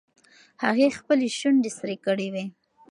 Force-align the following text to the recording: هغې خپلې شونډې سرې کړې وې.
هغې 0.63 0.87
خپلې 0.97 1.27
شونډې 1.39 1.71
سرې 1.77 1.95
کړې 2.05 2.27
وې. 2.33 2.45